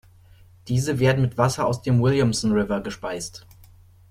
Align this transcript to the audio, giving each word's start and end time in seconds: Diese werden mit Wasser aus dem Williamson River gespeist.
Diese 0.67 0.97
werden 0.97 1.21
mit 1.21 1.37
Wasser 1.37 1.67
aus 1.67 1.83
dem 1.83 2.01
Williamson 2.01 2.53
River 2.53 2.81
gespeist. 2.81 3.45